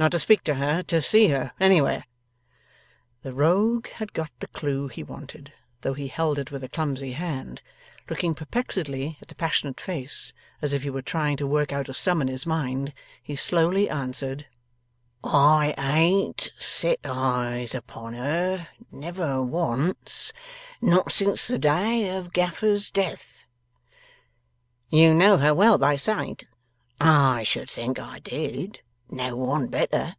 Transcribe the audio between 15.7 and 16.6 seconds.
ain't